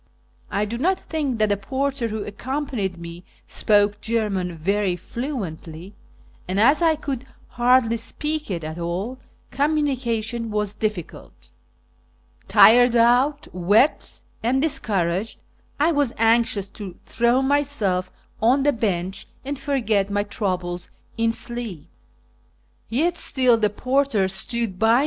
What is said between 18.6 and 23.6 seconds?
the bench and forget my troubles in sleep. Yet still